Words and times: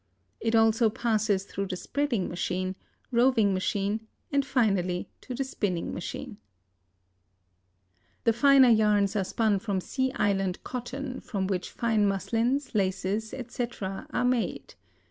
It 0.39 0.55
also 0.55 0.89
passes 0.89 1.43
through 1.45 1.67
the 1.67 1.75
spreading 1.75 2.27
machine, 2.27 2.73
roving 3.11 3.53
machine 3.53 4.07
and 4.31 4.43
finally 4.43 5.09
to 5.21 5.35
the 5.35 5.43
spinning 5.43 5.93
machine. 5.93 6.37
The 8.23 8.33
finer 8.33 8.69
yarns 8.69 9.15
are 9.15 9.23
spun 9.23 9.59
from 9.59 9.79
Sea 9.79 10.11
Island 10.13 10.63
cotton, 10.63 11.19
from 11.19 11.45
which 11.45 11.69
fine 11.69 12.07
muslins, 12.07 12.73
laces, 12.73 13.31
etc., 13.31 14.07
are 14.09 14.25
made. 14.25 14.73